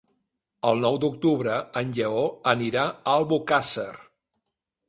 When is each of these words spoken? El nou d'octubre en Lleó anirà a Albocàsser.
El 0.69 0.79
nou 0.85 0.97
d'octubre 1.03 1.59
en 1.83 1.93
Lleó 1.99 2.25
anirà 2.55 2.87
a 2.95 3.15
Albocàsser. 3.19 3.91